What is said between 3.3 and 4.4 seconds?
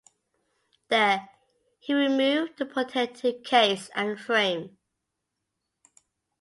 case and